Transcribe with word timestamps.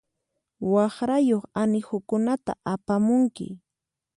Waqrayuq 0.73 1.43
anihukunata 1.61 2.53
apamunki. 2.73 3.47